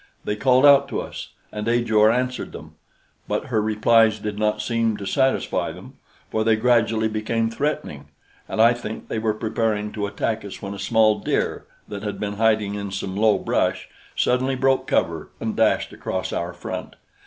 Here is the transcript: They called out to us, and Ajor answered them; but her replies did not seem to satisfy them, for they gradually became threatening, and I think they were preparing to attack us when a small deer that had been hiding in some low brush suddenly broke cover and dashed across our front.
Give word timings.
They 0.23 0.35
called 0.35 0.65
out 0.65 0.87
to 0.87 0.99
us, 0.99 1.29
and 1.51 1.67
Ajor 1.67 2.09
answered 2.09 2.53
them; 2.53 2.73
but 3.27 3.45
her 3.53 3.61
replies 3.61 4.17
did 4.17 4.39
not 4.39 4.59
seem 4.59 4.97
to 4.97 5.05
satisfy 5.05 5.71
them, 5.71 5.93
for 6.31 6.43
they 6.43 6.55
gradually 6.55 7.07
became 7.07 7.51
threatening, 7.51 8.07
and 8.49 8.59
I 8.59 8.73
think 8.73 9.09
they 9.09 9.19
were 9.19 9.35
preparing 9.35 9.91
to 9.91 10.07
attack 10.07 10.43
us 10.43 10.59
when 10.59 10.73
a 10.73 10.79
small 10.79 11.19
deer 11.19 11.67
that 11.87 12.01
had 12.01 12.19
been 12.19 12.37
hiding 12.37 12.73
in 12.73 12.89
some 12.89 13.15
low 13.15 13.37
brush 13.37 13.89
suddenly 14.15 14.55
broke 14.55 14.87
cover 14.87 15.29
and 15.39 15.55
dashed 15.55 15.93
across 15.93 16.33
our 16.33 16.51
front. 16.51 16.95